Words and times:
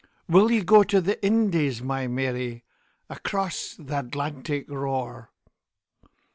Will 0.27 0.49
ye 0.51 0.63
go 0.63 0.81
to 0.81 0.99
the 0.99 1.23
Indies, 1.23 1.83
my 1.83 2.07
Mary, 2.07 2.63
Across 3.07 3.75
th' 3.75 3.91
Atlantic 3.91 4.65
roar? 4.67 5.29